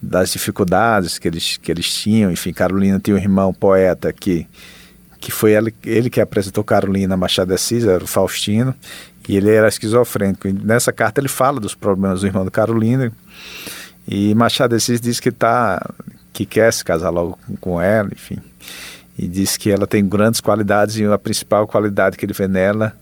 das 0.01 0.31
dificuldades 0.31 1.17
que 1.17 1.27
eles, 1.27 1.57
que 1.57 1.71
eles 1.71 1.89
tinham. 1.93 2.31
Enfim, 2.31 2.51
Carolina 2.51 2.99
tinha 2.99 3.15
um 3.15 3.19
irmão 3.19 3.53
poeta 3.53 4.11
que, 4.11 4.45
que 5.19 5.31
foi 5.31 5.53
ele, 5.53 5.73
ele 5.85 6.09
que 6.09 6.19
apresentou 6.19 6.63
Carolina 6.63 7.15
Machado 7.15 7.49
de 7.49 7.53
Assis, 7.53 7.85
era 7.85 8.03
o 8.03 8.07
Faustino, 8.07 8.75
e 9.29 9.37
ele 9.37 9.51
era 9.51 9.67
esquizofrênico. 9.67 10.47
E 10.47 10.53
nessa 10.53 10.91
carta 10.91 11.21
ele 11.21 11.29
fala 11.29 11.59
dos 11.59 11.75
problemas 11.75 12.21
do 12.21 12.27
irmão 12.27 12.43
de 12.43 12.51
Carolina 12.51 13.11
e 14.07 14.33
Machado 14.33 14.69
de 14.69 14.77
Assis 14.77 15.01
diz 15.01 15.19
que 15.19 15.31
tá, 15.31 15.85
que 16.31 16.45
quer 16.45 16.71
se 16.71 16.83
casar 16.83 17.09
logo 17.09 17.37
com 17.59 17.81
ela, 17.81 18.09
enfim. 18.11 18.37
E 19.17 19.27
diz 19.27 19.57
que 19.57 19.69
ela 19.69 19.85
tem 19.85 20.07
grandes 20.07 20.39
qualidades 20.39 20.95
e 20.95 21.05
a 21.05 21.17
principal 21.17 21.67
qualidade 21.67 22.17
que 22.17 22.25
ele 22.25 22.33
vê 22.33 22.47
nela, 22.47 22.93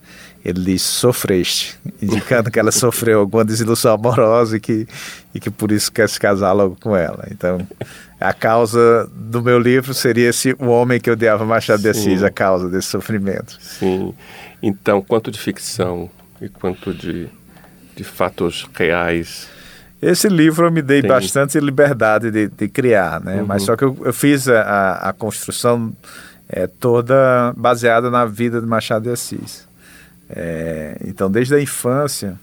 ele 0.44 0.64
diz 0.64 0.82
sofreste, 0.82 1.78
indicando 2.02 2.50
que 2.50 2.58
ela 2.58 2.72
sofreu 2.72 3.20
alguma 3.20 3.44
desilusão 3.44 3.94
amorosa 3.94 4.56
e 4.56 4.60
que, 4.60 4.88
e 5.34 5.38
que 5.38 5.50
por 5.50 5.70
isso 5.70 5.92
quer 5.92 6.08
se 6.08 6.18
casar 6.18 6.52
logo 6.52 6.76
com 6.80 6.96
ela. 6.96 7.24
Então, 7.30 7.66
a 8.18 8.32
causa 8.32 9.08
do 9.14 9.42
meu 9.42 9.58
livro 9.58 9.94
seria 9.94 10.30
esse 10.30 10.56
o 10.58 10.66
homem 10.66 10.98
que 10.98 11.10
odiava 11.10 11.44
Machado 11.44 11.82
de 11.82 11.88
Assis, 11.88 12.22
a 12.22 12.30
causa 12.30 12.68
desse 12.68 12.88
sofrimento. 12.88 13.58
Sim. 13.60 14.12
Então, 14.62 15.02
quanto 15.02 15.30
de 15.30 15.38
ficção 15.38 16.10
e 16.40 16.48
quanto 16.48 16.92
de, 16.92 17.28
de 17.94 18.02
fatos 18.02 18.66
reais 18.74 19.54
esse 20.00 20.28
livro 20.28 20.66
eu 20.66 20.70
me 20.70 20.82
dei 20.82 21.02
bastante 21.02 21.58
liberdade 21.58 22.30
de, 22.30 22.48
de 22.48 22.68
criar, 22.68 23.20
né? 23.20 23.40
Uhum. 23.40 23.46
Mas 23.46 23.62
só 23.62 23.76
que 23.76 23.84
eu, 23.84 23.96
eu 24.04 24.12
fiz 24.12 24.48
a, 24.48 24.94
a 25.08 25.12
construção 25.12 25.92
é, 26.48 26.66
toda 26.66 27.52
baseada 27.56 28.10
na 28.10 28.24
vida 28.24 28.60
de 28.60 28.66
Machado 28.66 29.04
de 29.04 29.10
Assis. 29.10 29.66
É, 30.28 30.98
então, 31.04 31.30
desde 31.30 31.54
a 31.54 31.60
infância, 31.60 32.38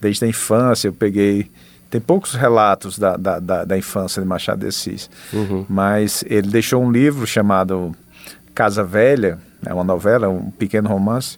desde 0.00 0.24
a 0.24 0.28
infância 0.28 0.88
eu 0.88 0.92
peguei... 0.92 1.50
Tem 1.90 2.00
poucos 2.00 2.34
relatos 2.34 2.96
da, 2.96 3.16
da, 3.16 3.40
da, 3.40 3.64
da 3.64 3.76
infância 3.76 4.22
de 4.22 4.28
Machado 4.28 4.60
de 4.60 4.68
Assis, 4.68 5.10
uhum. 5.32 5.66
mas 5.68 6.22
ele 6.28 6.46
deixou 6.46 6.84
um 6.84 6.92
livro 6.92 7.26
chamado 7.26 7.92
Casa 8.54 8.84
Velha, 8.84 9.38
é 9.66 9.74
uma 9.74 9.82
novela, 9.82 10.28
um 10.28 10.52
pequeno 10.52 10.88
romance, 10.88 11.36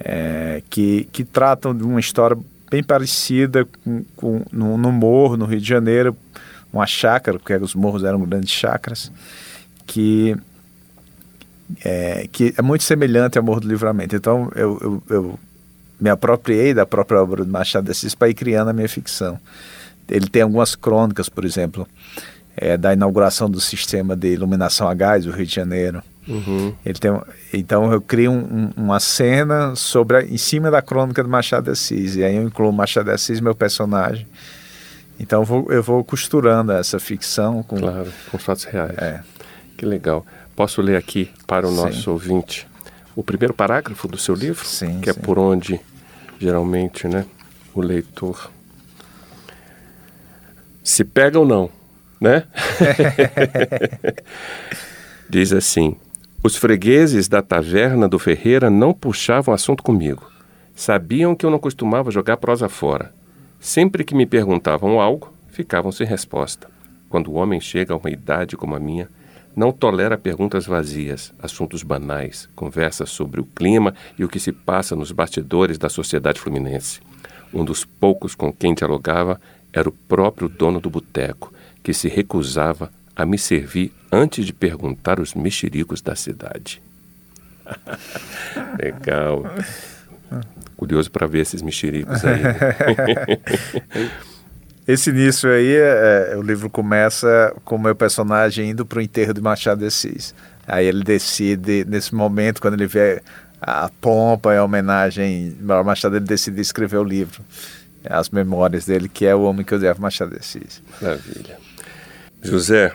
é, 0.00 0.64
que, 0.68 1.08
que 1.12 1.24
tratam 1.24 1.72
de 1.72 1.84
uma 1.84 2.00
história 2.00 2.36
bem 2.72 2.82
parecida 2.82 3.66
com, 3.84 4.02
com 4.16 4.42
no, 4.50 4.78
no, 4.78 4.90
morro, 4.90 5.36
no 5.36 5.44
Rio 5.44 5.60
de 5.60 5.68
Janeiro, 5.68 6.16
uma 6.72 6.86
chácara, 6.86 7.38
porque 7.38 7.54
os 7.54 7.74
morros 7.74 8.02
eram 8.02 8.18
grandes 8.22 8.50
chácaras, 8.50 9.12
que 9.86 10.34
é, 11.84 12.26
que 12.32 12.54
é 12.56 12.62
muito 12.62 12.82
semelhante 12.82 13.36
ao 13.36 13.44
Morro 13.44 13.60
do 13.60 13.68
Livramento. 13.68 14.16
Então 14.16 14.50
eu, 14.54 14.78
eu, 14.80 15.02
eu 15.10 15.40
me 16.00 16.08
apropriei 16.08 16.72
da 16.72 16.86
própria 16.86 17.22
obra 17.22 17.44
do 17.44 17.50
Machado 17.50 17.84
de 17.84 17.90
Assis 17.90 18.14
para 18.14 18.30
ir 18.30 18.34
criando 18.34 18.68
a 18.68 18.72
minha 18.72 18.88
ficção. 18.88 19.38
Ele 20.08 20.26
tem 20.26 20.40
algumas 20.40 20.74
crônicas, 20.74 21.28
por 21.28 21.44
exemplo, 21.44 21.86
é, 22.56 22.78
da 22.78 22.94
inauguração 22.94 23.50
do 23.50 23.60
sistema 23.60 24.16
de 24.16 24.32
iluminação 24.32 24.88
a 24.88 24.94
gás 24.94 25.26
do 25.26 25.30
Rio 25.30 25.46
de 25.46 25.54
Janeiro, 25.54 26.02
Ele 26.26 26.98
tem, 27.00 27.10
então 27.52 27.92
eu 27.92 28.00
crio 28.00 28.30
um- 28.30 28.70
um- 28.76 28.84
uma 28.84 29.00
cena 29.00 29.74
sobre 29.74 30.16
a- 30.18 30.22
em 30.22 30.36
cima 30.38 30.70
da 30.70 30.80
crônica 30.80 31.22
de 31.22 31.28
Machado 31.28 31.64
de 31.64 31.70
Assis. 31.70 32.14
E 32.16 32.22
aí 32.24 32.36
eu 32.36 32.42
incluo 32.44 32.72
Machado 32.72 33.06
de 33.06 33.10
Assis, 33.12 33.40
meu 33.40 33.54
personagem. 33.54 34.26
Então 35.18 35.40
eu 35.42 35.44
vou, 35.44 35.72
eu 35.72 35.82
vou 35.82 36.02
costurando 36.04 36.70
essa 36.72 36.98
ficção 37.00 37.62
com. 37.62 37.76
Claro, 37.76 38.12
com 38.30 38.38
fatos 38.38 38.64
reais. 38.64 38.96
É. 38.98 39.20
Que 39.76 39.84
legal. 39.84 40.24
Posso 40.54 40.80
ler 40.80 40.96
aqui 40.96 41.30
para 41.46 41.66
o 41.66 41.70
Sim. 41.70 41.76
nosso 41.76 42.10
ouvinte 42.12 42.68
o 43.16 43.22
primeiro 43.22 43.52
parágrafo 43.52 44.06
do 44.06 44.16
seu 44.16 44.34
livro? 44.34 44.64
Sim, 44.66 45.00
Que 45.00 45.10
é 45.10 45.12
sim. 45.12 45.20
por 45.20 45.38
onde, 45.38 45.80
geralmente, 46.38 47.08
né, 47.08 47.26
o 47.74 47.80
leitor 47.80 48.50
se 50.84 51.04
pega 51.04 51.38
ou 51.38 51.46
não, 51.46 51.68
né? 52.20 52.44
Diz 55.28 55.52
assim: 55.52 55.96
Os 56.44 56.56
fregueses 56.56 57.28
da 57.28 57.40
taverna 57.40 58.08
do 58.08 58.18
Ferreira 58.18 58.68
não 58.68 58.92
puxavam 58.92 59.54
assunto 59.54 59.80
comigo. 59.80 60.28
Sabiam 60.74 61.36
que 61.36 61.46
eu 61.46 61.50
não 61.50 61.58
costumava 61.58 62.10
jogar 62.10 62.36
prosa 62.36 62.68
fora. 62.68 63.14
Sempre 63.60 64.02
que 64.02 64.12
me 64.12 64.26
perguntavam 64.26 65.00
algo, 65.00 65.32
ficavam 65.52 65.92
sem 65.92 66.04
resposta. 66.04 66.68
Quando 67.08 67.30
o 67.30 67.34
homem 67.34 67.60
chega 67.60 67.94
a 67.94 67.96
uma 67.96 68.10
idade 68.10 68.56
como 68.56 68.74
a 68.74 68.80
minha, 68.80 69.08
não 69.54 69.70
tolera 69.70 70.18
perguntas 70.18 70.66
vazias, 70.66 71.32
assuntos 71.38 71.84
banais, 71.84 72.48
conversas 72.56 73.10
sobre 73.10 73.40
o 73.40 73.44
clima 73.44 73.94
e 74.18 74.24
o 74.24 74.28
que 74.28 74.40
se 74.40 74.50
passa 74.50 74.96
nos 74.96 75.12
bastidores 75.12 75.78
da 75.78 75.88
sociedade 75.88 76.40
fluminense. 76.40 77.00
Um 77.54 77.64
dos 77.64 77.84
poucos 77.84 78.34
com 78.34 78.52
quem 78.52 78.74
dialogava 78.74 79.40
era 79.72 79.88
o 79.88 79.92
próprio 79.92 80.48
dono 80.48 80.80
do 80.80 80.90
boteco, 80.90 81.52
que 81.84 81.94
se 81.94 82.08
recusava 82.08 82.90
a 83.14 83.26
me 83.26 83.38
servir 83.38 83.92
antes 84.10 84.44
de 84.44 84.52
perguntar 84.52 85.20
os 85.20 85.34
mexericos 85.34 86.00
da 86.00 86.14
cidade. 86.14 86.82
Legal. 88.82 89.44
Curioso 90.76 91.10
para 91.10 91.26
ver 91.26 91.40
esses 91.40 91.62
mexericos 91.62 92.24
aí. 92.24 92.42
Esse 94.86 95.10
início 95.10 95.48
aí, 95.48 95.76
é, 95.76 96.30
é, 96.32 96.36
o 96.36 96.42
livro 96.42 96.68
começa 96.68 97.54
com 97.64 97.76
o 97.76 97.78
meu 97.78 97.94
personagem 97.94 98.70
indo 98.70 98.84
para 98.84 98.98
o 98.98 99.00
enterro 99.00 99.32
de 99.32 99.40
Machado 99.40 99.78
de 99.78 99.86
Assis. 99.86 100.34
Aí 100.66 100.86
ele 100.86 101.04
decide, 101.04 101.84
nesse 101.84 102.12
momento, 102.12 102.60
quando 102.60 102.74
ele 102.74 102.88
vê 102.88 103.22
a 103.60 103.88
pompa 104.00 104.52
e 104.52 104.56
a 104.56 104.64
homenagem 104.64 105.56
ao 105.68 105.84
Machado, 105.84 106.16
ele 106.16 106.24
decide 106.24 106.60
escrever 106.60 106.96
o 106.96 107.04
livro. 107.04 107.42
As 108.04 108.28
memórias 108.28 108.84
dele, 108.84 109.08
que 109.08 109.24
é 109.24 109.32
o 109.32 109.42
homem 109.42 109.64
que 109.64 109.72
odiava 109.72 110.00
Machado 110.00 110.32
de 110.32 110.38
Assis. 110.38 110.82
Maravilha. 111.00 111.58
José, 112.42 112.92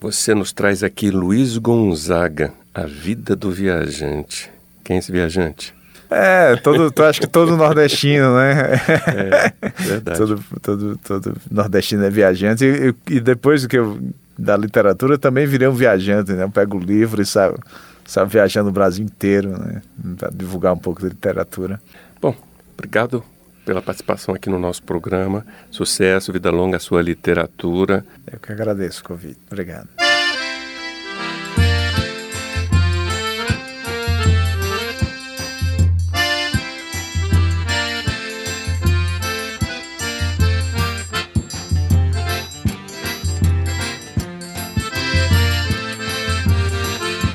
você 0.00 0.34
nos 0.34 0.52
traz 0.52 0.82
aqui 0.82 1.10
Luiz 1.10 1.58
Gonzaga, 1.58 2.52
A 2.74 2.84
Vida 2.84 3.36
do 3.36 3.50
Viajante. 3.50 4.50
Quem 4.82 4.96
é 4.96 4.98
esse 4.98 5.12
viajante? 5.12 5.74
É, 6.10 6.56
todo, 6.56 6.92
acho 7.04 7.20
que 7.20 7.26
todo 7.26 7.56
nordestino, 7.56 8.36
né? 8.36 8.80
É, 9.06 9.72
verdade. 9.84 10.18
todo, 10.18 10.44
todo, 10.60 10.98
todo 10.98 11.36
nordestino 11.50 12.04
é 12.04 12.10
viajante. 12.10 12.64
E, 12.64 12.94
e- 13.14 13.20
depois 13.20 13.66
que 13.66 13.78
eu, 13.78 14.00
da 14.36 14.56
literatura, 14.56 15.14
eu 15.14 15.18
também 15.18 15.46
virei 15.46 15.68
um 15.68 15.74
viajante, 15.74 16.32
né? 16.32 16.42
Eu 16.42 16.50
pego 16.50 16.78
o 16.78 16.80
livro 16.80 17.22
e 17.22 17.26
saio, 17.26 17.56
saio 18.04 18.26
viajando 18.26 18.70
o 18.70 18.72
Brasil 18.72 19.04
inteiro, 19.04 19.50
né? 19.50 19.82
Para 20.18 20.30
divulgar 20.30 20.72
um 20.72 20.78
pouco 20.78 21.00
de 21.00 21.10
literatura. 21.10 21.80
Bom, 22.20 22.34
obrigado 22.76 23.22
pela 23.64 23.82
participação 23.82 24.34
aqui 24.34 24.48
no 24.48 24.58
nosso 24.58 24.82
programa. 24.82 25.46
Sucesso, 25.70 26.32
vida 26.32 26.50
longa 26.50 26.76
à 26.76 26.80
sua 26.80 27.02
literatura. 27.02 28.04
Eu 28.30 28.38
que 28.38 28.52
agradeço 28.52 29.00
o 29.02 29.04
convite. 29.04 29.38
Obrigado. 29.50 29.88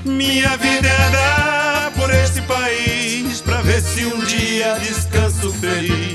Minha 0.06 0.56
vida 0.58 0.88
é 0.88 1.08
andar 1.08 1.92
por 1.94 2.10
esse 2.10 2.42
país 2.44 3.42
pra 3.42 3.62
ver 3.62 3.82
se 3.82 4.06
um 4.06 4.20
dia 4.26 4.78
descanso 4.80 5.52
feliz, 5.54 6.15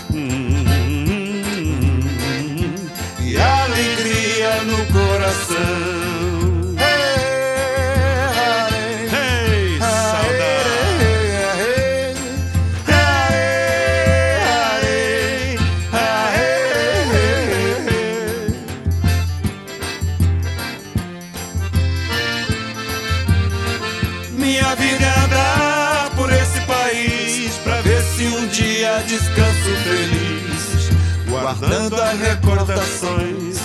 Recordações 32.13 33.57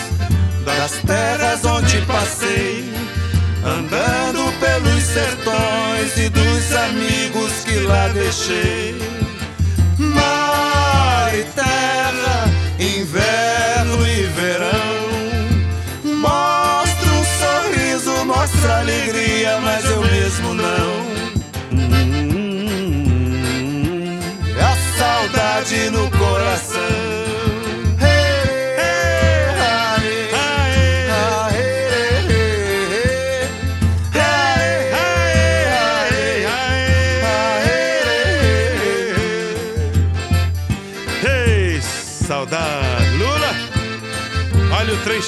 das 0.65 0.93
terras 1.07 1.65
onde 1.65 2.01
passei, 2.03 2.85
andando 3.65 4.53
pelos 4.59 5.03
sertões 5.03 6.17
e 6.17 6.29
dos 6.29 6.73
amigos 6.73 7.53
que 7.65 7.79
lá 7.81 8.09
deixei. 8.09 8.97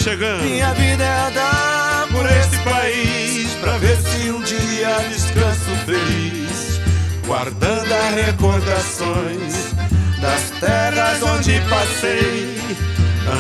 Chegando. 0.09 0.43
Minha 0.43 0.73
vida 0.75 1.05
é 1.05 1.29
andar 1.29 2.09
por 2.11 2.25
esse 2.25 2.57
país 2.59 3.55
pra 3.61 3.77
ver 3.79 3.97
se 3.97 4.31
um 4.31 4.41
dia 4.43 4.97
descanso 5.09 5.71
feliz, 5.85 6.81
guardando 7.27 7.93
as 7.93 8.15
recordações 8.15 9.75
das 10.21 10.51
terras 10.61 11.23
onde 11.23 11.61
passei, 11.69 12.59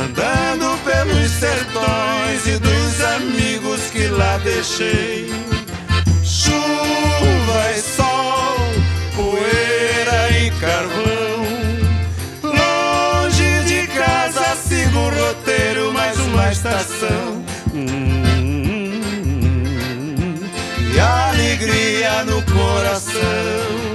andando 0.03 0.79
pelos 0.85 1.31
sertões 1.31 2.47
e 2.47 2.59
dos 2.59 3.01
amigos 3.17 3.81
que 3.91 4.07
lá 4.09 4.39
deixei. 4.39 5.58
Uma 16.99 17.07
estação. 17.07 17.45
Hum, 17.75 18.91
e 20.93 21.01
alegria 21.01 22.25
no 22.25 22.43
coração. 22.43 23.89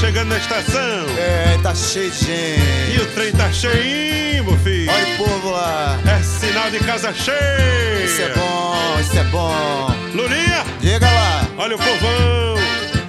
Chegando 0.00 0.28
na 0.28 0.38
estação. 0.38 0.77
É, 1.78 1.90
cheio 1.90 2.10
de 2.10 2.18
gente. 2.18 2.96
E 2.96 3.00
o 3.00 3.06
trem 3.14 3.32
tá 3.32 3.52
cheinho, 3.52 4.44
meu 4.44 4.56
filho. 4.58 4.90
Olha 4.90 5.14
o 5.14 5.16
povo 5.18 5.50
lá. 5.50 5.98
É 6.06 6.22
sinal 6.22 6.70
de 6.70 6.78
casa 6.80 7.12
cheia. 7.14 8.04
Isso 8.04 8.22
é 8.22 8.28
bom, 8.34 8.96
isso 9.00 9.18
é 9.18 9.24
bom. 9.24 9.94
Lulinha, 10.14 10.64
Diga 10.80 11.06
lá. 11.10 11.46
olha 11.58 11.76
o 11.76 11.78
povão. 11.78 12.58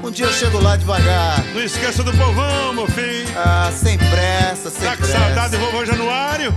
Um 0.03 0.11
dia 0.11 0.25
eu 0.25 0.33
chego 0.33 0.59
lá 0.61 0.75
devagar. 0.75 1.43
Não 1.53 1.63
esqueça 1.63 2.03
do 2.03 2.11
povão, 2.13 2.73
meu 2.73 2.87
filho. 2.87 3.27
Ah, 3.35 3.71
sem 3.73 3.97
pressa, 3.97 4.69
sem 4.69 4.87
Tá 4.87 4.95
com 4.95 5.03
pressa. 5.03 5.19
saudade 5.19 5.51
do 5.51 5.59
vovô 5.59 5.85
Januário? 5.85 6.53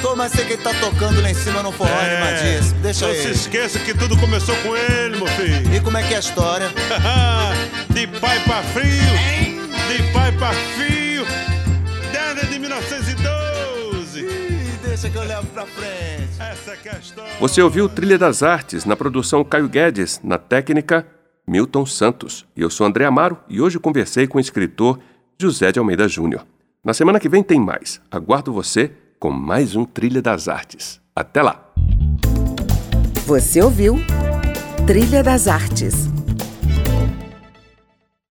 Tô, 0.00 0.14
mas 0.14 0.30
sei 0.32 0.44
que 0.44 0.52
ele 0.54 0.62
tá 0.62 0.72
tocando 0.80 1.20
lá 1.20 1.28
em 1.30 1.34
cima 1.34 1.60
no 1.62 1.72
forró 1.72 1.90
animadíssimo. 1.92 2.80
Deixa 2.80 3.06
não 3.06 3.12
ele. 3.14 3.22
se 3.22 3.30
esqueça 3.30 3.78
que 3.80 3.92
tudo 3.94 4.16
começou 4.16 4.54
com 4.56 4.76
ele, 4.76 5.16
meu 5.16 5.26
filho. 5.26 5.74
E 5.74 5.80
como 5.80 5.96
é 5.98 6.02
que 6.04 6.14
é 6.14 6.18
a 6.18 6.20
história? 6.20 6.68
de 7.90 8.06
pai 8.06 8.40
pra 8.44 8.62
frio, 8.62 9.58
de 9.88 10.02
pai 10.12 10.30
pra 10.32 10.52
fio, 11.18 11.24
desde 12.12 12.52
de 12.52 12.58
1912. 12.58 14.20
Ih, 14.20 14.78
deixa 14.82 15.10
que 15.10 15.16
eu 15.16 15.24
levo 15.24 15.46
pra 15.48 15.66
frente. 15.66 16.28
Essa 16.38 16.72
é 16.72 16.98
história. 16.98 17.32
Você 17.40 17.62
ouviu 17.62 17.88
Trilha 17.88 18.18
das 18.18 18.42
Artes 18.42 18.84
na 18.84 18.96
produção 18.96 19.42
Caio 19.44 19.68
Guedes, 19.68 20.20
na 20.22 20.38
técnica 20.38 21.06
Milton 21.46 21.86
Santos. 21.86 22.46
E 22.56 22.62
eu 22.62 22.70
sou 22.70 22.86
André 22.86 23.04
Amaro 23.04 23.38
e 23.48 23.60
hoje 23.60 23.78
conversei 23.78 24.26
com 24.26 24.38
o 24.38 24.40
escritor 24.40 24.98
José 25.40 25.72
de 25.72 25.78
Almeida 25.78 26.08
Júnior. 26.08 26.46
Na 26.84 26.94
semana 26.94 27.18
que 27.18 27.28
vem 27.28 27.42
tem 27.42 27.60
mais. 27.60 28.00
Aguardo 28.10 28.52
você 28.52 28.92
com 29.18 29.30
mais 29.30 29.74
um 29.74 29.84
Trilha 29.84 30.22
das 30.22 30.48
Artes. 30.48 31.00
Até 31.14 31.42
lá! 31.42 31.64
Você 33.26 33.60
ouviu 33.60 33.96
Trilha 34.86 35.22
das 35.22 35.48
Artes 35.48 36.08